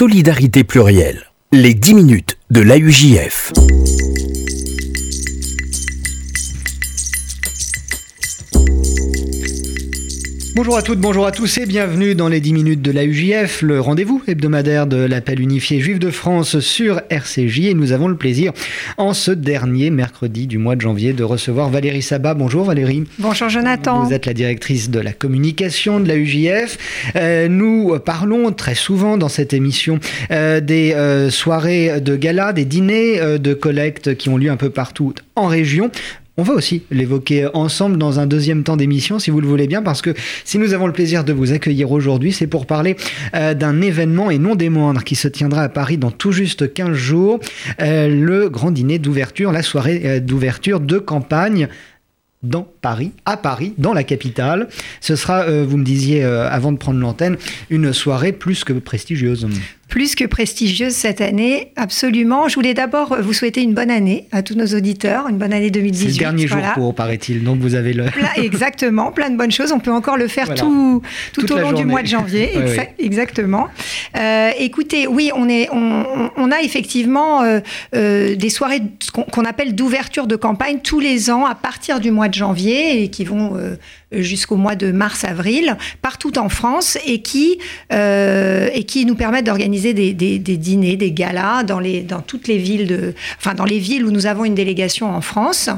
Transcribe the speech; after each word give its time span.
solidarité 0.00 0.64
plurielle. 0.64 1.26
Les 1.52 1.74
10 1.74 1.92
minutes 1.92 2.38
de 2.48 2.62
l'AUJF. 2.62 3.52
Bonjour 10.60 10.76
à 10.76 10.82
toutes, 10.82 10.98
bonjour 10.98 11.26
à 11.26 11.32
tous 11.32 11.56
et 11.56 11.64
bienvenue 11.64 12.14
dans 12.14 12.28
les 12.28 12.38
10 12.38 12.52
minutes 12.52 12.82
de 12.82 12.92
la 12.92 13.06
UJF, 13.06 13.62
le 13.62 13.80
rendez-vous 13.80 14.22
hebdomadaire 14.28 14.86
de 14.86 14.98
l'appel 14.98 15.40
unifié 15.40 15.80
juif 15.80 15.98
de 15.98 16.10
France 16.10 16.60
sur 16.60 17.00
RCJ. 17.08 17.60
Et 17.60 17.74
nous 17.74 17.92
avons 17.92 18.08
le 18.08 18.14
plaisir, 18.14 18.52
en 18.98 19.14
ce 19.14 19.30
dernier 19.30 19.88
mercredi 19.88 20.46
du 20.46 20.58
mois 20.58 20.76
de 20.76 20.82
janvier, 20.82 21.14
de 21.14 21.24
recevoir 21.24 21.70
Valérie 21.70 22.02
Sabat. 22.02 22.34
Bonjour 22.34 22.66
Valérie. 22.66 23.04
Bonjour 23.18 23.48
Jonathan. 23.48 24.04
Vous 24.04 24.12
êtes 24.12 24.26
la 24.26 24.34
directrice 24.34 24.90
de 24.90 25.00
la 25.00 25.14
communication 25.14 25.98
de 25.98 26.06
la 26.06 26.16
UJF. 26.16 26.76
Euh, 27.16 27.48
nous 27.48 27.98
parlons 27.98 28.52
très 28.52 28.74
souvent 28.74 29.16
dans 29.16 29.30
cette 29.30 29.54
émission 29.54 29.98
euh, 30.30 30.60
des 30.60 30.92
euh, 30.92 31.30
soirées 31.30 32.02
de 32.02 32.16
gala, 32.16 32.52
des 32.52 32.66
dîners 32.66 33.38
de 33.38 33.54
collecte 33.54 34.14
qui 34.14 34.28
ont 34.28 34.36
lieu 34.36 34.50
un 34.50 34.58
peu 34.58 34.68
partout 34.68 35.14
en 35.36 35.46
région. 35.46 35.90
On 36.36 36.42
va 36.42 36.54
aussi 36.54 36.82
l'évoquer 36.90 37.48
ensemble 37.54 37.98
dans 37.98 38.20
un 38.20 38.26
deuxième 38.26 38.62
temps 38.62 38.76
d'émission, 38.76 39.18
si 39.18 39.30
vous 39.30 39.40
le 39.40 39.48
voulez 39.48 39.66
bien, 39.66 39.82
parce 39.82 40.00
que 40.00 40.14
si 40.44 40.58
nous 40.58 40.72
avons 40.74 40.86
le 40.86 40.92
plaisir 40.92 41.24
de 41.24 41.32
vous 41.32 41.52
accueillir 41.52 41.90
aujourd'hui, 41.90 42.32
c'est 42.32 42.46
pour 42.46 42.66
parler 42.66 42.96
euh, 43.34 43.52
d'un 43.54 43.80
événement 43.80 44.30
et 44.30 44.38
non 44.38 44.54
des 44.54 44.68
moindres 44.68 45.04
qui 45.04 45.16
se 45.16 45.28
tiendra 45.28 45.62
à 45.62 45.68
Paris 45.68 45.98
dans 45.98 46.10
tout 46.10 46.32
juste 46.32 46.72
15 46.72 46.92
jours, 46.92 47.40
euh, 47.82 48.08
le 48.08 48.48
grand 48.48 48.70
dîner 48.70 48.98
d'ouverture, 48.98 49.52
la 49.52 49.62
soirée 49.62 50.02
euh, 50.04 50.20
d'ouverture 50.20 50.80
de 50.80 50.98
campagne 50.98 51.68
dans 52.42 52.66
Paris, 52.80 53.12
à 53.26 53.36
Paris, 53.36 53.74
dans 53.76 53.92
la 53.92 54.02
capitale. 54.02 54.68
Ce 55.02 55.16
sera, 55.16 55.44
vous 55.64 55.76
me 55.76 55.84
disiez 55.84 56.24
avant 56.24 56.72
de 56.72 56.78
prendre 56.78 56.98
l'antenne, 56.98 57.36
une 57.68 57.92
soirée 57.92 58.32
plus 58.32 58.64
que 58.64 58.72
prestigieuse 58.72 59.46
plus 59.90 60.14
que 60.14 60.24
prestigieuse 60.24 60.94
cette 60.94 61.20
année, 61.20 61.72
absolument. 61.76 62.48
Je 62.48 62.54
voulais 62.54 62.74
d'abord 62.74 63.16
vous 63.20 63.32
souhaiter 63.32 63.60
une 63.60 63.74
bonne 63.74 63.90
année 63.90 64.26
à 64.32 64.42
tous 64.42 64.54
nos 64.54 64.66
auditeurs, 64.66 65.28
une 65.28 65.36
bonne 65.36 65.52
année 65.52 65.70
2018. 65.70 66.06
C'est 66.06 66.12
le 66.12 66.18
dernier 66.18 66.46
jour 66.46 66.62
pour, 66.74 66.94
paraît-il, 66.94 67.42
donc 67.42 67.58
vous 67.58 67.74
avez 67.74 67.92
le... 67.92 68.06
exactement, 68.36 69.10
plein 69.10 69.30
de 69.30 69.36
bonnes 69.36 69.50
choses. 69.50 69.72
On 69.72 69.80
peut 69.80 69.92
encore 69.92 70.16
le 70.16 70.28
faire 70.28 70.54
tout, 70.54 71.02
tout 71.34 71.52
au 71.52 71.58
long 71.58 71.72
du 71.72 71.84
mois 71.84 72.02
de 72.02 72.06
janvier. 72.06 72.50
Exactement. 72.98 73.68
Euh, 74.16 74.50
écoutez, 74.58 75.06
oui, 75.06 75.30
on, 75.34 75.48
est, 75.48 75.68
on, 75.72 76.50
a 76.52 76.60
effectivement 76.62 77.42
euh, 77.42 77.60
euh, 77.94 78.36
des 78.36 78.50
soirées 78.50 78.82
qu'on 79.12 79.44
appelle 79.44 79.74
d'ouverture 79.74 80.26
de 80.26 80.36
campagne 80.36 80.78
tous 80.82 81.00
les 81.00 81.30
ans 81.30 81.46
à 81.46 81.54
partir 81.54 81.98
du 81.98 82.10
mois 82.10 82.28
de 82.28 82.34
janvier 82.34 83.02
et 83.02 83.08
qui 83.08 83.24
vont 83.24 83.58
jusqu'au 84.12 84.56
mois 84.56 84.74
de 84.74 84.92
mars-avril 84.92 85.76
partout 86.02 86.38
en 86.38 86.48
France 86.48 86.98
et 87.06 87.22
qui, 87.22 87.58
et 87.90 88.84
qui 88.84 89.06
nous 89.06 89.14
permettent 89.14 89.46
d'organiser 89.46 89.94
des, 89.94 90.38
dîners, 90.38 90.96
des 90.96 91.12
galas 91.12 91.62
dans, 91.64 91.80
les, 91.80 92.00
dans 92.02 92.20
toutes 92.20 92.48
les 92.48 92.58
villes, 92.58 92.86
de, 92.86 93.14
enfin 93.38 93.54
dans 93.54 93.64
les 93.64 93.78
villes 93.78 94.04
où 94.04 94.10
nous 94.10 94.26
avons 94.26 94.44
une 94.44 94.54
délégation 94.54 95.10
en 95.10 95.20
France. 95.20 95.70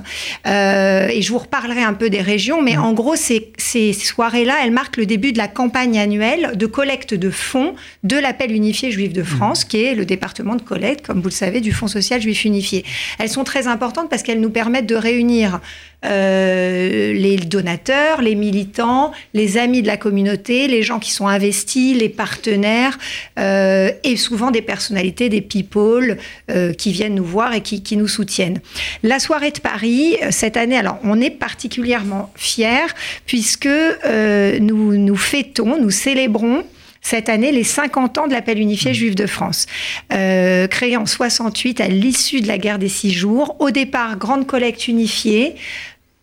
Euh, 0.46 1.08
et 1.08 1.22
je 1.22 1.32
vous 1.32 1.38
reparlerai 1.38 1.82
un 1.82 1.94
peu 1.94 2.10
des 2.10 2.20
régions, 2.20 2.62
mais 2.62 2.76
en 2.76 2.92
gros, 2.92 3.16
ces, 3.16 3.52
ces 3.58 3.92
soirées-là, 3.92 4.56
elles 4.64 4.70
marquent 4.70 4.96
le 4.96 5.06
début 5.06 5.32
de 5.32 5.38
la 5.38 5.48
campagne 5.48 5.98
annuelle 5.98 6.52
de 6.54 6.66
collecte 6.66 7.14
de 7.14 7.30
fonds 7.30 7.74
de 8.02 8.16
l'appel 8.16 8.52
unifié 8.52 8.90
juif 8.90 9.12
de 9.12 9.22
France, 9.22 9.64
qui 9.64 9.82
est 9.82 9.94
le 9.94 10.04
département 10.04 10.56
de 10.56 10.62
collecte, 10.62 11.06
comme 11.06 11.20
vous 11.20 11.28
le 11.28 11.34
savez, 11.34 11.60
du 11.60 11.72
Fonds 11.72 11.88
social 11.88 12.20
juif 12.20 12.44
unifié. 12.44 12.84
Elles 13.18 13.28
sont 13.28 13.44
très 13.44 13.66
importantes 13.66 14.08
parce 14.10 14.22
qu'elles 14.22 14.40
nous 14.40 14.50
permettent 14.50 14.86
de 14.86 14.94
réunir 14.94 15.60
euh, 16.04 17.12
les 17.12 17.36
donateurs, 17.36 18.21
les 18.22 18.34
militants, 18.34 19.12
les 19.34 19.58
amis 19.58 19.82
de 19.82 19.86
la 19.86 19.96
communauté, 19.96 20.68
les 20.68 20.82
gens 20.82 20.98
qui 20.98 21.10
sont 21.10 21.26
investis, 21.26 21.96
les 21.96 22.08
partenaires, 22.08 22.98
euh, 23.38 23.90
et 24.04 24.16
souvent 24.16 24.50
des 24.50 24.62
personnalités, 24.62 25.28
des 25.28 25.40
people 25.40 26.18
euh, 26.50 26.72
qui 26.72 26.92
viennent 26.92 27.16
nous 27.16 27.24
voir 27.24 27.54
et 27.54 27.60
qui, 27.60 27.82
qui, 27.82 27.96
nous 27.96 28.08
soutiennent. 28.08 28.60
La 29.02 29.18
soirée 29.18 29.50
de 29.50 29.60
Paris, 29.60 30.16
cette 30.30 30.56
année, 30.56 30.76
alors 30.76 30.98
on 31.04 31.20
est 31.20 31.30
particulièrement 31.30 32.30
fiers 32.36 32.94
puisque 33.26 33.68
nous, 33.68 34.96
nous 34.96 35.16
fêtons, 35.16 35.78
nous 35.80 35.90
célébrons 35.90 36.64
cette 37.02 37.28
année 37.28 37.52
les 37.52 37.64
50 37.64 38.18
ans 38.18 38.26
de 38.28 38.32
l'appel 38.32 38.58
unifié 38.58 38.92
mmh. 38.92 38.94
juif 38.94 39.14
de 39.14 39.26
France. 39.26 39.66
Euh, 40.12 40.66
créé 40.68 40.96
en 40.96 41.04
68 41.04 41.80
à 41.80 41.88
l'issue 41.88 42.40
de 42.40 42.48
la 42.48 42.58
guerre 42.58 42.78
des 42.78 42.88
six 42.88 43.12
jours. 43.12 43.56
Au 43.58 43.70
départ, 43.70 44.16
grande 44.16 44.46
collecte 44.46 44.88
unifiée 44.88 45.56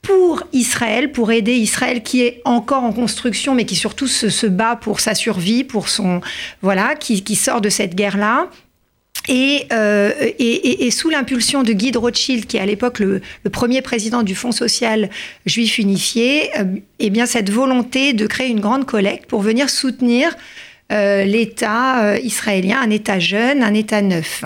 pour 0.01 0.43
Israël, 0.53 1.11
pour 1.11 1.31
aider 1.31 1.53
Israël 1.53 2.03
qui 2.03 2.21
est 2.21 2.41
encore 2.45 2.83
en 2.83 2.93
construction, 2.93 3.53
mais 3.53 3.65
qui 3.65 3.75
surtout 3.75 4.07
se, 4.07 4.47
bat 4.47 4.75
pour 4.75 4.99
sa 4.99 5.15
survie, 5.15 5.63
pour 5.63 5.89
son 5.89 6.21
voilà, 6.61 6.95
qui, 6.95 7.35
sort 7.35 7.61
de 7.61 7.69
cette 7.69 7.95
guerre-là. 7.95 8.47
Euh, 9.29 10.11
et, 10.19 10.87
et, 10.87 10.91
sous 10.91 11.09
l'impulsion 11.09 11.61
de 11.61 11.71
Guy 11.73 11.91
de 11.91 11.99
Rothschild, 11.99 12.47
qui 12.47 12.57
est 12.57 12.59
à 12.59 12.65
l'époque 12.65 12.99
le, 12.99 13.21
premier 13.51 13.81
président 13.81 14.23
du 14.23 14.33
Fonds 14.33 14.51
social 14.51 15.09
juif 15.45 15.77
unifié, 15.77 16.49
euh, 16.57 16.63
eh 16.97 17.09
bien 17.11 17.27
cette 17.27 17.51
volonté 17.51 18.13
de 18.13 18.25
créer 18.25 18.47
une 18.47 18.59
grande 18.59 18.85
collecte 18.85 19.29
pour 19.29 19.41
venir 19.41 19.69
soutenir 19.69 20.35
euh, 20.91 21.23
l'État 21.23 22.03
euh, 22.03 22.17
israélien, 22.23 22.79
un 22.81 22.89
État 22.89 23.19
jeune, 23.19 23.61
un 23.61 23.73
État 23.73 24.01
neuf. 24.01 24.43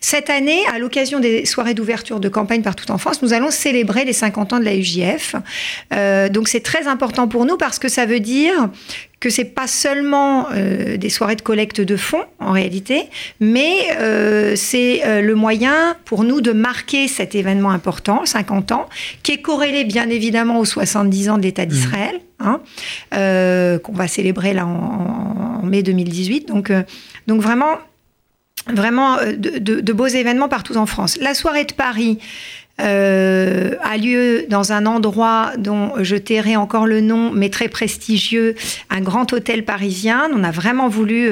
Cette 0.00 0.30
année, 0.30 0.60
à 0.72 0.78
l'occasion 0.78 1.20
des 1.20 1.44
soirées 1.44 1.74
d'ouverture 1.74 2.20
de 2.20 2.28
campagne 2.28 2.62
partout 2.62 2.90
en 2.90 2.98
France, 2.98 3.20
nous 3.22 3.34
allons 3.34 3.50
célébrer 3.50 4.04
les 4.04 4.14
50 4.14 4.54
ans 4.54 4.58
de 4.58 4.64
la 4.64 4.74
UJF. 4.74 5.36
Euh, 5.92 6.28
donc 6.28 6.48
c'est 6.48 6.62
très 6.62 6.86
important 6.86 7.28
pour 7.28 7.44
nous 7.44 7.56
parce 7.56 7.78
que 7.78 7.88
ça 7.88 8.06
veut 8.06 8.20
dire 8.20 8.70
que 9.24 9.30
c'est 9.30 9.44
pas 9.44 9.66
seulement 9.66 10.48
des 10.52 11.08
soirées 11.08 11.36
de 11.36 11.42
collecte 11.42 11.80
de 11.80 11.96
fonds 11.96 12.24
en 12.38 12.52
réalité, 12.52 13.08
mais 13.40 13.88
c'est 14.54 15.22
le 15.22 15.34
moyen 15.34 15.96
pour 16.04 16.24
nous 16.24 16.40
de 16.42 16.52
marquer 16.52 17.08
cet 17.08 17.34
événement 17.34 17.70
important, 17.70 18.26
50 18.26 18.72
ans, 18.72 18.88
qui 19.22 19.32
est 19.32 19.42
corrélé 19.42 19.84
bien 19.84 20.10
évidemment 20.10 20.58
aux 20.58 20.66
70 20.66 21.30
ans 21.30 21.38
de 21.38 21.42
l'État 21.42 21.64
d'Israël. 21.64 22.20
Hein, 22.40 22.60
qu'on 23.10 23.92
va 23.92 24.06
célébrer 24.06 24.52
là 24.52 24.66
en, 24.66 25.44
mai 25.64 25.82
2018. 25.82 26.48
Donc, 26.48 26.70
euh, 26.70 26.82
donc 27.26 27.40
vraiment, 27.40 27.78
vraiment 28.66 29.18
euh, 29.18 29.32
de, 29.36 29.92
beaux 29.92 30.06
événements 30.06 30.48
partout 30.48 30.76
en 30.76 30.86
France. 30.86 31.18
La 31.20 31.34
soirée 31.34 31.64
de 31.64 31.72
Paris. 31.72 32.18
Euh, 32.80 33.76
a 33.82 33.96
lieu 33.96 34.46
dans 34.48 34.72
un 34.72 34.84
endroit 34.86 35.52
dont 35.58 35.92
je 36.02 36.16
tairai 36.16 36.56
encore 36.56 36.86
le 36.86 37.00
nom, 37.00 37.30
mais 37.30 37.48
très 37.48 37.68
prestigieux, 37.68 38.56
un 38.90 39.00
grand 39.00 39.32
hôtel 39.32 39.64
parisien. 39.64 40.28
On 40.34 40.42
a 40.42 40.50
vraiment 40.50 40.88
voulu 40.88 41.30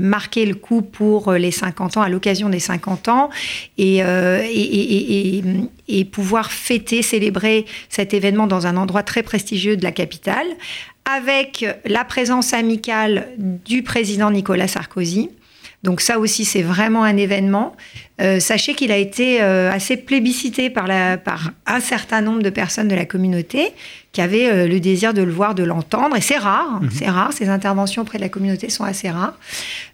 marquer 0.00 0.46
le 0.46 0.54
coup 0.54 0.82
pour 0.82 1.32
les 1.32 1.52
50 1.52 1.96
ans, 1.98 2.02
à 2.02 2.08
l'occasion 2.08 2.48
des 2.48 2.58
50 2.58 3.08
ans, 3.08 3.30
et, 3.78 4.02
et, 5.88 6.04
pouvoir 6.06 6.50
fêter, 6.50 7.02
célébrer 7.02 7.66
cet 7.88 8.12
événement 8.12 8.48
dans 8.48 8.66
un 8.66 8.76
endroit 8.76 9.04
très 9.04 9.22
prestigieux 9.22 9.76
de 9.76 9.84
la 9.84 9.92
capitale, 9.92 10.46
avec 11.04 11.64
la 11.84 12.04
présence 12.04 12.52
amicale 12.52 13.28
du 13.38 13.82
président 13.82 14.30
Nicolas 14.30 14.68
Sarkozy. 14.68 15.30
Donc 15.84 16.00
ça 16.00 16.18
aussi, 16.18 16.46
c'est 16.46 16.62
vraiment 16.62 17.04
un 17.04 17.16
événement. 17.16 17.76
Euh, 18.20 18.38
sachez 18.38 18.74
qu'il 18.74 18.92
a 18.92 18.96
été 18.96 19.42
euh, 19.42 19.72
assez 19.72 19.96
plébiscité 19.96 20.70
par, 20.70 20.86
la, 20.86 21.16
par 21.16 21.50
un 21.66 21.80
certain 21.80 22.20
nombre 22.20 22.42
de 22.42 22.50
personnes 22.50 22.86
de 22.86 22.94
la 22.94 23.06
communauté 23.06 23.72
qui 24.12 24.20
avaient 24.20 24.48
euh, 24.48 24.68
le 24.68 24.78
désir 24.78 25.12
de 25.12 25.22
le 25.22 25.32
voir, 25.32 25.56
de 25.56 25.64
l'entendre. 25.64 26.14
Et 26.16 26.20
c'est 26.20 26.38
rare, 26.38 26.80
mhm. 26.80 26.90
c'est 26.92 27.08
rare. 27.08 27.32
Ces 27.32 27.48
interventions 27.48 28.02
auprès 28.02 28.18
de 28.18 28.22
la 28.22 28.28
communauté 28.28 28.70
sont 28.70 28.84
assez 28.84 29.10
rares. 29.10 29.36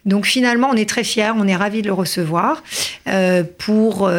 Donc 0.04 0.26
finalement, 0.26 0.68
on 0.70 0.76
est 0.76 0.86
très 0.86 1.02
fiers, 1.02 1.32
on 1.34 1.48
est 1.48 1.56
ravis 1.56 1.80
de 1.80 1.86
le 1.86 1.94
recevoir 1.94 2.62
pour, 3.58 4.10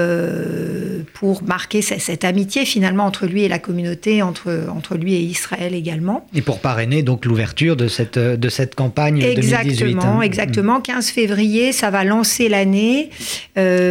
pour 1.13 1.43
marquer 1.43 1.81
cette, 1.81 2.23
amitié 2.23 2.65
finalement 2.65 3.05
entre 3.05 3.25
lui 3.25 3.43
et 3.43 3.47
la 3.47 3.57
communauté, 3.57 4.21
entre, 4.21 4.67
entre 4.75 4.95
lui 4.95 5.15
et 5.15 5.19
Israël 5.19 5.73
également. 5.73 6.27
Et 6.35 6.41
pour 6.41 6.59
parrainer 6.59 7.01
donc 7.01 7.25
l'ouverture 7.25 7.75
de 7.75 7.87
cette, 7.87 8.19
de 8.19 8.49
cette 8.49 8.75
campagne 8.75 9.21
exactement, 9.21 9.79
2018. 9.79 9.97
Hein. 10.03 10.21
Exactement, 10.21 10.81
15 10.81 11.09
février, 11.09 11.71
ça 11.71 11.89
va 11.89 12.03
lancer 12.03 12.47
l'année. 12.47 13.09
Euh, 13.57 13.90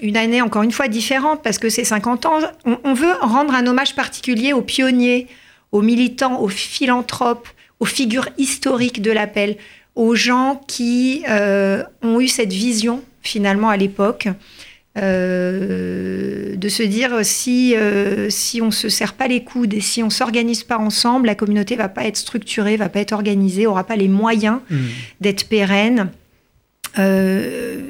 une 0.00 0.16
année 0.16 0.42
encore 0.42 0.62
une 0.62 0.72
fois 0.72 0.88
différente 0.88 1.42
parce 1.42 1.58
que 1.58 1.68
c'est 1.68 1.84
50 1.84 2.26
ans. 2.26 2.38
On, 2.64 2.94
veut 2.94 3.12
rendre 3.20 3.54
un 3.54 3.66
hommage 3.66 3.94
particulier 3.94 4.52
aux 4.52 4.62
pionniers, 4.62 5.26
aux 5.72 5.82
militants, 5.82 6.40
aux 6.40 6.48
philanthropes, 6.48 7.48
aux 7.80 7.84
figures 7.84 8.28
historiques 8.38 9.02
de 9.02 9.10
l'appel, 9.10 9.56
aux 9.94 10.14
gens 10.14 10.60
qui 10.66 11.24
euh, 11.28 11.82
ont 12.02 12.20
eu 12.20 12.28
cette 12.28 12.52
vision 12.52 13.02
finalement 13.22 13.68
à 13.68 13.76
l'époque. 13.76 14.28
Euh, 14.98 16.56
de 16.56 16.68
se 16.70 16.82
dire 16.82 17.18
si, 17.22 17.74
si 18.30 18.62
on 18.62 18.66
ne 18.66 18.70
se 18.70 18.88
serre 18.88 19.12
pas 19.12 19.28
les 19.28 19.44
coudes 19.44 19.74
et 19.74 19.82
si 19.82 20.02
on 20.02 20.08
s'organise 20.08 20.64
pas 20.64 20.78
ensemble, 20.78 21.26
la 21.26 21.34
communauté 21.34 21.76
va 21.76 21.90
pas 21.90 22.04
être 22.04 22.16
structurée, 22.16 22.78
va 22.78 22.88
pas 22.88 23.00
être 23.00 23.12
organisée, 23.12 23.66
aura 23.66 23.84
pas 23.84 23.96
les 23.96 24.08
moyens 24.08 24.60
mmh. 24.70 24.76
d'être 25.20 25.48
pérenne. 25.48 26.10
Euh, 26.98 27.80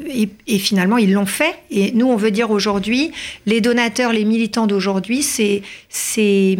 et, 0.47 0.59
finalement, 0.59 0.97
ils 0.99 1.13
l'ont 1.13 1.27
fait. 1.27 1.55
Et 1.71 1.93
nous, 1.93 2.07
on 2.07 2.17
veut 2.17 2.31
dire 2.31 2.51
aujourd'hui, 2.51 3.13
les 3.45 3.61
donateurs, 3.61 4.13
les 4.13 4.25
militants 4.25 4.67
d'aujourd'hui, 4.67 5.23
c'est, 5.23 5.63
c'est. 5.89 6.57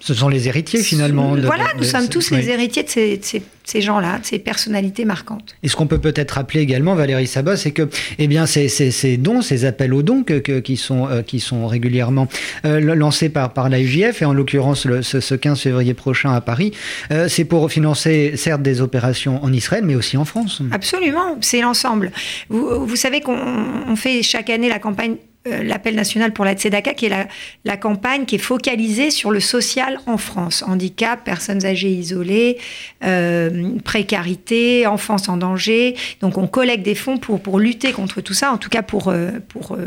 Ce 0.00 0.14
sont 0.14 0.28
les 0.28 0.48
héritiers 0.48 0.82
finalement. 0.82 1.34
voilà, 1.36 1.66
nous 1.76 1.84
sommes 1.84 2.08
tous 2.08 2.30
les 2.30 2.48
héritiers 2.48 2.84
de 2.84 2.88
ces, 2.88 3.18
ces 3.22 3.42
gens-là, 3.80 4.18
de 4.18 4.26
ces 4.26 4.38
personnalités 4.38 5.04
marquantes. 5.04 5.54
Et 5.62 5.68
ce 5.68 5.76
qu'on 5.76 5.86
peut 5.86 5.98
peut-être 5.98 6.32
rappeler 6.32 6.60
également, 6.60 6.94
Valérie 6.94 7.26
Sabat, 7.26 7.56
c'est 7.56 7.70
que 7.70 7.88
eh 8.18 8.26
bien, 8.26 8.46
ces, 8.46 8.68
ces, 8.68 9.16
dons, 9.16 9.42
ces 9.42 9.64
appels 9.64 9.94
aux 9.94 10.02
dons 10.02 10.24
qui, 10.24 10.76
sont, 10.76 11.08
euh, 11.08 11.22
qui 11.22 11.40
sont 11.40 11.66
régulièrement 11.66 12.28
euh, 12.64 12.80
lancés 12.94 13.28
par, 13.28 13.52
par 13.52 13.68
la 13.68 13.80
UJF, 13.80 14.22
et 14.22 14.24
en 14.24 14.32
l'occurrence 14.32 14.86
ce, 15.02 15.34
15 15.34 15.60
février 15.60 15.94
prochain 15.94 16.32
à 16.32 16.40
Paris, 16.40 16.72
euh, 17.12 17.28
c'est 17.28 17.44
pour 17.44 17.70
financer 17.70 18.32
certes 18.36 18.62
des 18.62 18.80
opérations 18.80 19.42
en 19.44 19.52
Israël, 19.52 19.84
mais 19.84 19.94
aussi 19.94 20.16
en 20.16 20.24
France. 20.24 20.62
Absolument, 20.72 21.36
c'est 21.40 21.60
l'ensemble. 21.60 22.12
Vous, 22.48 22.86
vous 22.86 22.96
savez 22.96 23.20
qu'on 23.20 23.96
fait 23.96 24.22
chaque 24.22 24.50
année 24.50 24.68
la 24.68 24.78
campagne 24.78 25.16
l'appel 25.46 25.94
national 25.94 26.32
pour 26.32 26.44
la 26.44 26.54
Tzedaka, 26.54 26.94
qui 26.94 27.06
est 27.06 27.10
la, 27.10 27.26
la, 27.64 27.76
campagne 27.76 28.26
qui 28.26 28.34
est 28.34 28.38
focalisée 28.38 29.10
sur 29.10 29.30
le 29.30 29.40
social 29.40 29.98
en 30.06 30.18
France. 30.18 30.62
Handicap, 30.66 31.24
personnes 31.24 31.64
âgées 31.64 31.90
isolées, 31.90 32.58
euh, 33.04 33.78
précarité, 33.84 34.86
enfance 34.86 35.28
en 35.28 35.36
danger. 35.36 35.96
Donc 36.20 36.36
on 36.36 36.46
collecte 36.46 36.82
des 36.82 36.94
fonds 36.94 37.16
pour, 37.16 37.40
pour 37.40 37.58
lutter 37.58 37.92
contre 37.92 38.20
tout 38.20 38.34
ça, 38.34 38.52
en 38.52 38.58
tout 38.58 38.68
cas 38.68 38.82
pour, 38.82 39.08
euh, 39.08 39.30
pour 39.48 39.78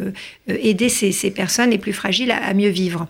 aider 0.48 0.90
ces, 0.90 1.12
ces, 1.12 1.32
personnes 1.32 1.70
les 1.70 1.78
plus 1.78 1.94
fragiles 1.94 2.32
à, 2.32 2.54
mieux 2.54 2.70
vivre. 2.70 3.08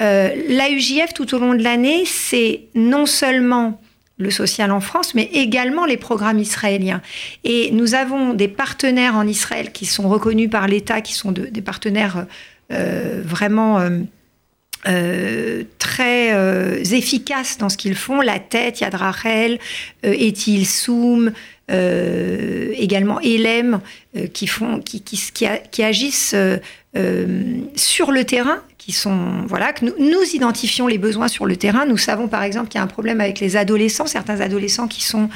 la 0.00 0.70
UJF, 0.70 1.14
tout 1.14 1.34
au 1.34 1.38
long 1.38 1.54
de 1.54 1.62
l'année, 1.62 2.04
c'est 2.06 2.62
non 2.74 3.06
seulement 3.06 3.80
le 4.22 4.30
social 4.30 4.70
en 4.70 4.80
France, 4.80 5.14
mais 5.14 5.28
également 5.32 5.84
les 5.84 5.96
programmes 5.96 6.38
israéliens. 6.38 7.02
Et 7.44 7.70
nous 7.72 7.94
avons 7.94 8.34
des 8.34 8.48
partenaires 8.48 9.16
en 9.16 9.26
Israël 9.26 9.72
qui 9.72 9.86
sont 9.86 10.08
reconnus 10.08 10.48
par 10.48 10.68
l'État, 10.68 11.00
qui 11.00 11.12
sont 11.12 11.32
des 11.32 11.62
partenaires 11.62 12.26
euh, 12.72 13.20
vraiment 13.24 13.80
euh, 13.80 13.90
euh, 14.88 15.64
très 15.78 16.32
efficaces 16.94 17.58
dans 17.58 17.68
ce 17.68 17.76
qu'ils 17.76 17.96
font. 17.96 18.20
La 18.20 18.38
Tête, 18.38 18.80
Yad 18.80 18.94
Rachel, 18.94 19.58
Etil 20.02 20.64
Soum, 20.64 21.32
également 21.68 23.20
Elem, 23.20 23.80
qui, 24.32 24.46
font, 24.46 24.80
qui, 24.80 25.02
qui 25.02 25.82
agissent 25.82 26.34
sur 27.76 28.12
le 28.12 28.24
terrain 28.24 28.62
qui 28.84 28.90
sont 28.90 29.44
voilà 29.46 29.72
que 29.72 29.84
nous, 29.84 29.92
nous, 29.96 30.24
identifions 30.34 30.88
les 30.88 30.98
besoins 30.98 31.28
sur 31.28 31.46
le 31.46 31.54
terrain. 31.54 31.86
Nous 31.86 31.98
savons 31.98 32.26
par 32.26 32.42
exemple 32.42 32.68
qu'il 32.68 32.78
y 32.78 32.80
a 32.80 32.84
un 32.84 32.88
problème 32.88 33.20
avec 33.20 33.38
les 33.38 33.56
adolescents, 33.56 34.06
certains 34.06 34.40
adolescents 34.40 34.88
qui 34.88 35.04
sont 35.04 35.28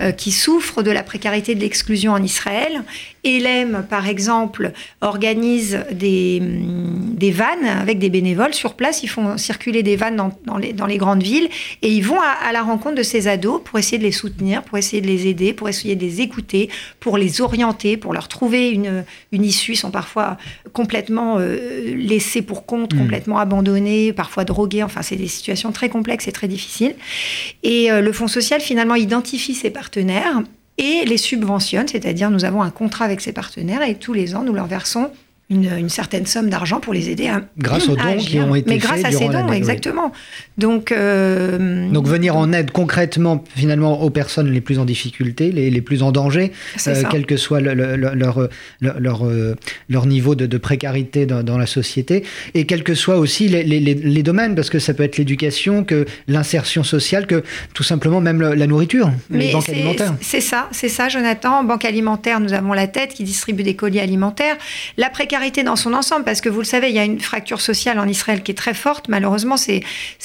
euh, 0.00 0.12
qui 0.12 0.30
souffrent 0.30 0.84
de 0.84 0.90
la 0.92 1.02
précarité 1.02 1.56
de 1.56 1.60
l'exclusion 1.60 2.12
en 2.12 2.22
Israël. 2.22 2.84
Elem 3.24 3.84
par 3.90 4.06
exemple 4.06 4.72
organise 5.00 5.80
des 5.90 6.40
mm, 6.40 7.16
des 7.16 7.32
vannes 7.32 7.66
avec 7.80 7.98
des 7.98 8.08
bénévoles 8.08 8.54
sur 8.54 8.74
place. 8.74 9.02
Ils 9.02 9.08
font 9.08 9.36
circuler 9.36 9.82
des 9.82 9.96
vannes 9.96 10.16
dans, 10.16 10.38
dans, 10.44 10.56
les, 10.56 10.72
dans 10.72 10.86
les 10.86 10.96
grandes 10.96 11.24
villes 11.24 11.48
et 11.82 11.92
ils 11.92 12.04
vont 12.04 12.20
à, 12.20 12.52
la 12.52 12.62
rencontre 12.62 12.94
de 12.94 13.02
ces 13.02 13.26
ados 13.26 13.60
pour 13.64 13.80
essayer 13.80 13.98
de 13.98 14.04
les 14.04 14.12
soutenir, 14.12 14.62
pour 14.62 14.78
essayer 14.78 15.02
de 15.02 15.08
les 15.08 15.26
aider, 15.26 15.52
pour 15.52 15.68
essayer 15.68 15.96
de 15.96 16.02
les 16.02 16.20
écouter, 16.20 16.70
pour 17.00 17.18
les 17.18 17.40
orienter, 17.40 17.96
pour 17.96 18.12
leur 18.12 18.28
trouver 18.28 18.70
une 18.70 19.04
une 19.32 19.44
issue. 19.44 19.72
Ils 19.72 19.76
sont 19.76 19.90
parfois 19.90 20.36
complètement 20.72 21.38
euh, 21.38 21.96
laissés 21.96 22.42
pour 22.42 22.64
compte 22.64 22.91
Mm. 22.94 22.98
complètement 22.98 23.38
abandonnés, 23.38 24.12
parfois 24.12 24.44
drogués. 24.44 24.82
Enfin, 24.82 25.02
c'est 25.02 25.16
des 25.16 25.28
situations 25.28 25.72
très 25.72 25.88
complexes 25.88 26.28
et 26.28 26.32
très 26.32 26.48
difficiles. 26.48 26.94
Et 27.62 27.90
euh, 27.90 28.00
le 28.00 28.12
Fonds 28.12 28.28
social, 28.28 28.60
finalement, 28.60 28.94
identifie 28.94 29.54
ses 29.54 29.70
partenaires 29.70 30.42
et 30.78 31.04
les 31.04 31.18
subventionne, 31.18 31.86
c'est-à-dire 31.88 32.30
nous 32.30 32.44
avons 32.44 32.62
un 32.62 32.70
contrat 32.70 33.04
avec 33.04 33.20
ces 33.20 33.32
partenaires 33.32 33.82
et 33.82 33.94
tous 33.94 34.12
les 34.12 34.34
ans, 34.34 34.42
nous 34.42 34.54
leur 34.54 34.66
versons 34.66 35.10
une, 35.52 35.88
certaine 35.88 36.26
somme 36.26 36.48
d'argent 36.48 36.80
pour 36.80 36.94
les 36.94 37.10
aider 37.10 37.28
à 37.28 37.42
grâce 37.58 37.88
aux 37.88 37.96
dons 37.96 38.16
qui 38.18 38.40
ont 38.40 38.54
été 38.54 38.68
mais 38.70 38.78
grâce 38.78 39.04
à 39.04 39.12
ces 39.12 39.28
dons 39.28 39.52
exactement. 39.52 40.12
Donc 40.58 40.92
euh, 40.92 41.90
donc 41.90 42.06
venir 42.06 42.36
en 42.36 42.52
aide 42.52 42.70
concrètement 42.70 43.44
finalement 43.54 44.02
aux 44.02 44.10
personnes 44.10 44.50
les 44.50 44.60
plus 44.60 44.78
en 44.78 44.84
difficulté 44.84 45.52
les, 45.52 45.70
les 45.70 45.80
plus 45.80 46.02
en 46.02 46.12
danger 46.12 46.52
euh, 46.86 47.02
quel 47.10 47.26
que 47.26 47.36
soit 47.36 47.60
leur 47.60 47.74
leur, 47.96 48.48
leur, 48.80 49.26
euh, 49.26 49.56
leur 49.88 50.06
niveau 50.06 50.34
de, 50.34 50.58
précarité 50.58 51.26
dans, 51.26 51.58
la 51.58 51.66
société 51.66 52.24
et 52.54 52.66
quels 52.66 52.84
que 52.84 52.94
soient 52.94 53.18
aussi 53.18 53.48
les, 53.48 53.62
les, 53.64 53.80
les, 53.80 54.22
domaines 54.22 54.54
parce 54.54 54.70
que 54.70 54.78
ça 54.78 54.94
peut 54.94 55.02
être 55.02 55.18
l'éducation 55.18 55.84
que 55.84 56.06
l'insertion 56.28 56.82
sociale 56.82 57.26
que 57.26 57.42
tout 57.74 57.82
simplement 57.82 58.20
même 58.20 58.40
la 58.40 58.66
nourriture 58.66 59.10
les 59.30 59.52
banques 59.52 59.68
alimentaires. 59.68 60.14
c'est 60.20 60.40
ça 60.40 60.68
c'est 60.72 60.88
ça 60.88 61.08
Jonathan. 61.08 61.64
Banque 61.64 61.84
alimentaire 61.84 62.40
nous 62.40 62.52
avons 62.52 62.72
la 62.72 62.86
tête 62.86 63.14
qui 63.14 63.24
distribue 63.24 63.62
des 63.62 63.76
colis 63.76 64.00
alimentaires. 64.00 64.56
La 64.96 65.10
précarité 65.10 65.41
dans 65.50 65.76
son 65.76 65.92
ensemble, 65.92 66.24
parce 66.24 66.40
que 66.40 66.48
vous 66.48 66.60
le 66.60 66.64
savez, 66.64 66.88
il 66.88 66.94
y 66.94 66.98
a 66.98 67.04
une 67.04 67.20
fracture 67.20 67.60
sociale 67.60 67.98
en 67.98 68.06
Israël 68.06 68.42
qui 68.42 68.52
est 68.52 68.56
très 68.56 68.74
forte. 68.74 69.08
Malheureusement, 69.08 69.56
c'est 69.56 69.82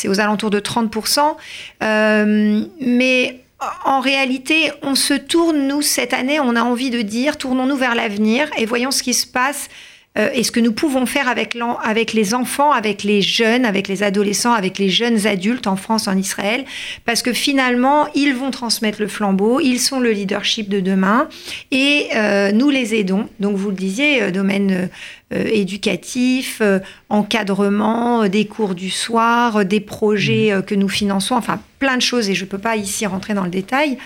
aux 0.07 0.19
alentours 0.19 0.49
de 0.49 0.59
30%. 0.59 1.35
Euh, 1.83 2.63
mais 2.79 3.39
en 3.85 3.99
réalité, 3.99 4.71
on 4.83 4.95
se 4.95 5.15
tourne, 5.15 5.67
nous, 5.67 5.81
cette 5.81 6.13
année, 6.13 6.39
on 6.39 6.55
a 6.55 6.61
envie 6.61 6.91
de 6.91 7.01
dire, 7.01 7.37
tournons-nous 7.37 7.77
vers 7.77 7.95
l'avenir 7.95 8.49
et 8.57 8.65
voyons 8.65 8.91
ce 8.91 9.01
qui 9.01 9.13
se 9.13 9.25
passe 9.25 9.69
euh, 10.17 10.29
et 10.33 10.43
ce 10.43 10.51
que 10.51 10.59
nous 10.59 10.71
pouvons 10.71 11.05
faire 11.05 11.27
avec, 11.27 11.57
avec 11.83 12.13
les 12.13 12.33
enfants, 12.33 12.71
avec 12.71 13.03
les 13.03 13.21
jeunes, 13.21 13.65
avec 13.65 13.87
les 13.87 14.03
adolescents, 14.03 14.53
avec 14.53 14.77
les 14.77 14.89
jeunes 14.89 15.27
adultes 15.27 15.67
en 15.67 15.75
France, 15.75 16.07
en 16.07 16.17
Israël, 16.17 16.65
parce 17.05 17.21
que 17.21 17.33
finalement, 17.33 18.07
ils 18.15 18.33
vont 18.33 18.51
transmettre 18.51 19.01
le 19.01 19.07
flambeau, 19.07 19.59
ils 19.59 19.79
sont 19.79 19.99
le 19.99 20.11
leadership 20.11 20.69
de 20.69 20.79
demain, 20.79 21.27
et 21.71 22.07
euh, 22.15 22.51
nous 22.51 22.69
les 22.69 22.95
aidons. 22.95 23.29
Donc, 23.39 23.55
vous 23.57 23.69
le 23.69 23.75
disiez, 23.75 24.23
euh, 24.23 24.31
domaine 24.31 24.89
éducatif, 25.29 26.61
encadrement, 27.09 28.29
des 28.29 28.45
cours 28.45 28.75
du 28.75 28.89
soir, 28.89 29.65
des 29.65 29.81
projets 29.81 30.55
mmh. 30.55 30.61
que 30.63 30.73
nous 30.73 30.87
finançons, 30.87 31.35
enfin 31.35 31.59
plein 31.79 31.97
de 31.97 32.01
choses, 32.01 32.29
et 32.29 32.33
je 32.33 32.45
ne 32.45 32.49
peux 32.49 32.57
pas 32.57 32.77
ici 32.77 33.05
rentrer 33.05 33.33
dans 33.33 33.43
le 33.43 33.49
détail. 33.49 33.97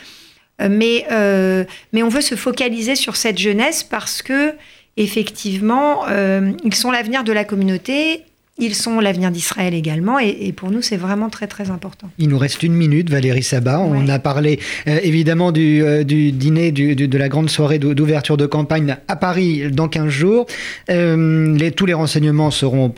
Mais, 0.60 1.06
mais 1.94 2.02
on 2.02 2.10
veut 2.10 2.22
se 2.22 2.34
focaliser 2.34 2.96
sur 2.96 3.16
cette 3.18 3.38
jeunesse 3.38 3.84
parce 3.84 4.24
que 4.24 4.56
effectivement, 5.01 6.07
euh, 6.07 6.51
ils 6.63 6.75
sont 6.75 6.92
l'avenir 6.92 7.24
de 7.24 7.31
la 7.31 7.44
communauté 7.44 8.25
ils 8.62 8.75
sont 8.75 9.00
l'avenir 9.00 9.31
d'Israël 9.31 9.74
également, 9.74 10.19
et, 10.19 10.54
pour 10.56 10.69
nous, 10.69 10.84
c'est 10.84 10.96
vraiment 10.96 11.30
très 11.30 11.48
très 11.48 11.72
important. 11.72 12.10
Il 12.19 12.30
nous 12.30 12.38
reste 12.38 12.62
une 12.62 12.74
minute, 12.74 13.10
Valérie 13.10 13.42
Sabat. 13.42 13.80
On 13.80 14.08
a 14.08 14.19
parlé 14.19 14.60
euh, 14.88 15.00
évidemment 15.02 15.52
du, 15.52 15.84
euh, 15.84 16.04
dîner 16.04 16.72
de 16.72 17.18
la 17.18 17.28
grande 17.28 17.50
soirée 17.50 17.80
d'ouverture 17.80 18.38
de 18.38 18.46
campagne 18.46 18.98
à 19.08 19.16
Paris 19.16 19.63
dans 19.72 19.88
15 19.88 20.10
jours. 20.10 20.46
Euh, 20.92 21.58
les, 21.58 21.72
tous 21.72 21.88
les 21.88 21.96
renseignements 21.96 22.52
seront, 22.52 22.94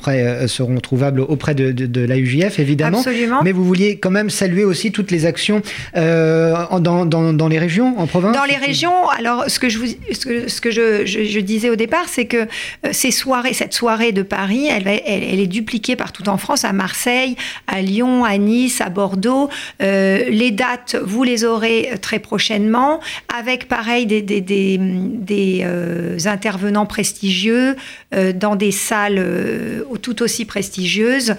trouvables 0.82 1.22
auprès 1.22 1.56
de, 1.56 2.06
la 2.06 2.18
UJF, 2.18 2.60
évidemment. 2.60 2.98
Absolument. 2.98 3.42
Mais 3.42 3.54
vous 3.54 3.64
vouliez 3.64 3.98
quand 3.98 4.12
même 4.12 4.30
saluer 4.30 4.66
aussi 4.66 4.92
toutes 4.92 5.12
les 5.12 5.26
actions 5.26 5.62
dans, 5.96 7.06
dans, 7.06 7.48
les 7.48 7.60
régions, 7.60 7.98
en 7.98 8.08
province 8.08 8.36
Dans 8.36 8.44
les 8.44 8.58
régions, 8.58 9.08
alors 9.18 9.46
ce 9.48 9.60
que 9.60 9.70
je, 9.70 9.80
vous, 9.80 9.86
ce 10.12 10.26
que, 10.26 10.50
ce 10.50 10.60
que 10.60 10.72
je, 10.72 11.06
je, 11.06 11.40
disais 11.40 11.70
au 11.70 11.78
départ, 11.78 12.06
c'est 12.10 12.26
que 12.26 12.48
ces 12.92 13.12
soirées, 13.12 13.54
cette 13.54 13.74
soirée 13.74 14.12
de 14.12 14.24
Paris, 14.24 14.68
elle, 14.70 14.88
elle, 14.88 15.24
elle 15.24 15.40
est 15.40 15.53
dupliqué 15.54 15.96
partout 15.96 16.28
en 16.28 16.38
France, 16.38 16.66
à 16.66 16.74
Marseille, 16.74 17.38
à 17.68 17.82
Lyon, 17.82 18.26
à 18.26 18.38
Nice, 18.38 18.82
à 18.82 18.90
Bordeaux. 18.90 19.50
Euh, 19.82 20.26
les 20.30 20.52
dates, 20.52 20.98
vous 21.02 21.24
les 21.24 21.46
aurez 21.46 21.92
très 22.02 22.20
prochainement, 22.20 23.00
avec 23.34 23.68
pareil 23.68 24.06
des, 24.08 24.22
des, 24.22 24.42
des, 24.42 25.62
euh, 25.64 26.18
intervenants 26.26 26.88
prestigieux 26.88 27.76
euh, 28.16 28.34
dans 28.34 28.56
des 28.56 28.72
salles 28.72 29.24
tout 30.02 30.22
aussi 30.24 30.44
prestigieuses 30.46 31.36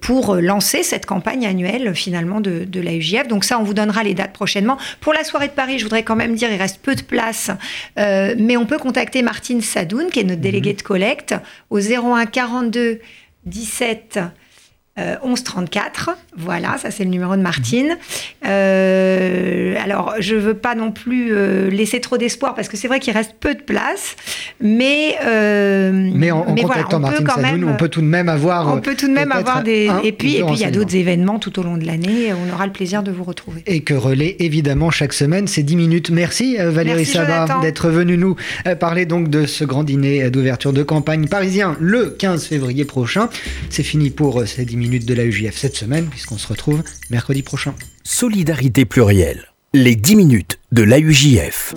pour 0.00 0.36
lancer 0.36 0.82
cette 0.82 1.06
campagne 1.06 1.46
annuelle 1.46 1.94
finalement 1.94 2.40
de, 2.40 2.64
de 2.64 2.80
la 2.80 2.94
UJF. 2.94 3.28
Donc 3.28 3.44
ça, 3.44 3.58
on 3.60 3.62
vous 3.62 3.74
donnera 3.74 4.02
les 4.02 4.14
dates 4.14 4.32
prochainement. 4.32 4.78
Pour 5.00 5.12
la 5.12 5.22
soirée 5.22 5.48
de 5.48 5.52
Paris, 5.52 5.78
je 5.78 5.84
voudrais 5.84 6.02
quand 6.02 6.16
même 6.16 6.34
dire, 6.34 6.50
il 6.50 6.56
reste 6.56 6.80
peu 6.82 6.94
de 6.94 7.02
place, 7.02 7.50
mais 7.96 8.56
on 8.56 8.66
peut 8.66 8.78
contacter 8.78 9.22
Martine 9.22 9.60
Sadoun, 9.60 10.10
qui 10.10 10.20
est 10.20 10.24
notre 10.24 10.40
déléguée 10.40 10.72
de 10.72 10.82
collecte, 10.82 11.34
au 11.70 11.78
01 11.78 12.26
42 12.26 13.00
17 13.50 14.32
1134, 15.24 16.10
voilà, 16.36 16.76
ça 16.78 16.90
c'est 16.90 17.04
le 17.04 17.10
numéro 17.10 17.36
de 17.36 17.42
Martine. 17.42 17.96
Euh, 18.46 19.74
alors, 19.82 20.14
je 20.20 20.34
veux 20.34 20.54
pas 20.54 20.74
non 20.74 20.92
plus 20.92 21.30
euh, 21.32 21.70
laisser 21.70 22.00
trop 22.00 22.18
d'espoir 22.18 22.54
parce 22.54 22.68
que 22.68 22.76
c'est 22.76 22.88
vrai 22.88 23.00
qu'il 23.00 23.12
reste 23.12 23.34
peu 23.38 23.54
de 23.54 23.62
place, 23.62 24.16
mais 24.60 25.16
euh, 25.24 26.10
mais 26.14 26.30
en, 26.30 26.42
contactant 26.42 27.00
Martine 27.00 27.26
peut 27.26 27.32
Sadoun, 27.32 27.64
on 27.64 27.76
peut 27.76 27.88
tout 27.88 28.00
de 28.00 28.06
même 28.06 28.28
avoir 28.28 28.74
on 28.74 28.80
peut 28.80 28.96
tout 28.96 29.08
de 29.08 29.12
même 29.12 29.32
avoir 29.32 29.62
des 29.62 29.90
et 30.02 30.12
puis 30.12 30.36
et 30.36 30.44
puis 30.44 30.54
il 30.54 30.60
y 30.60 30.64
a 30.64 30.70
d'autres 30.70 30.96
événements 30.96 31.38
tout 31.38 31.58
au 31.58 31.62
long 31.62 31.76
de 31.76 31.86
l'année, 31.86 32.32
on 32.32 32.52
aura 32.52 32.66
le 32.66 32.72
plaisir 32.72 33.02
de 33.02 33.12
vous 33.12 33.24
retrouver. 33.24 33.62
Et 33.66 33.80
que 33.80 33.94
relaie 33.94 34.36
évidemment 34.40 34.90
chaque 34.90 35.12
semaine 35.12 35.46
ces 35.46 35.62
10 35.62 35.76
minutes. 35.76 36.10
Merci 36.10 36.56
Valérie 36.58 37.06
Sabat 37.06 37.60
d'être 37.62 37.88
venue 37.88 38.16
nous 38.16 38.36
parler 38.80 39.06
donc 39.06 39.28
de 39.28 39.46
ce 39.46 39.64
grand 39.64 39.84
dîner 39.84 40.30
d'ouverture 40.30 40.72
de 40.72 40.82
campagne 40.82 41.28
parisien 41.28 41.76
le 41.80 42.10
15 42.10 42.46
février 42.46 42.84
prochain. 42.84 43.28
C'est 43.70 43.82
fini 43.82 44.10
pour 44.10 44.46
ces 44.46 44.64
10 44.64 44.76
minutes 44.76 44.87
de 44.88 45.14
la 45.14 45.24
UJF 45.24 45.56
cette 45.56 45.76
semaine, 45.76 46.06
puisqu'on 46.06 46.38
se 46.38 46.46
retrouve 46.46 46.82
mercredi 47.10 47.42
prochain. 47.42 47.74
Solidarité 48.04 48.84
plurielle, 48.84 49.52
les 49.74 49.96
10 49.96 50.16
minutes 50.16 50.58
de 50.72 50.82
l'AUJF. 50.82 51.74